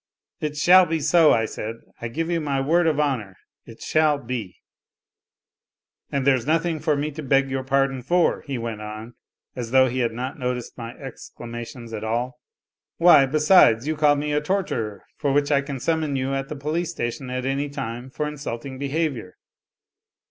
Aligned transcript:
"It 0.41 0.57
shall 0.57 0.87
be 0.87 0.99
so," 0.99 1.31
I 1.31 1.45
said," 1.45 1.75
I 2.01 2.07
give 2.07 2.27
you 2.31 2.41
my 2.41 2.59
word 2.59 2.87
of 2.87 2.99
honour, 2.99 3.37
it 3.67 3.83
shaU 3.83 4.17
be!"" 4.17 4.55
And 6.11 6.25
there's 6.25 6.47
nothing 6.47 6.79
for 6.79 6.95
me 6.95 7.11
to 7.11 7.21
beg 7.21 7.51
your 7.51 7.63
pardon 7.63 8.01
for," 8.01 8.41
he 8.41 8.57
went 8.57 8.81
on, 8.81 9.13
as 9.55 9.69
though 9.69 9.87
he 9.89 9.99
had 9.99 10.11
not 10.11 10.39
noticed 10.39 10.75
my 10.75 10.97
exclamations 10.97 11.93
at 11.93 12.03
all. 12.03 12.39
"Why, 12.97 13.27
besides, 13.27 13.85
you 13.87 13.95
called 13.95 14.17
me 14.17 14.33
a 14.33 14.41
'torturer,' 14.41 15.05
for 15.17 15.31
which 15.31 15.51
I 15.51 15.61
can 15.61 15.79
summon 15.79 16.15
you 16.15 16.33
at 16.33 16.49
the 16.49 16.55
police 16.55 16.89
station 16.89 17.29
at 17.29 17.45
any 17.45 17.69
time 17.69 18.09
for 18.09 18.27
insulting 18.27 18.79
behaviour." 18.79 19.35